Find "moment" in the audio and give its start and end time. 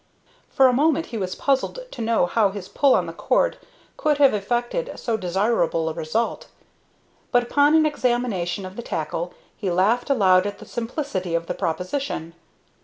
0.73-1.05